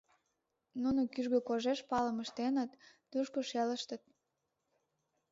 [0.81, 2.71] Нуно кӱжгӧ кожеш палым ыштеныт,
[3.11, 4.01] тушко шелыштыт.